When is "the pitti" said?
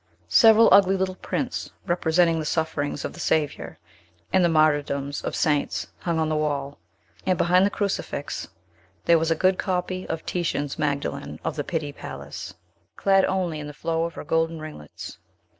11.55-11.93